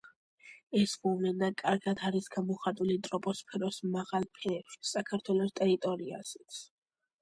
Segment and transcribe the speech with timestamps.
[0.79, 6.65] ეს მოვლენა კარგად არის გამოხატული ტროპოსფეროს მაღალ ფენებში საქართველოს ტერიტორიაზეც.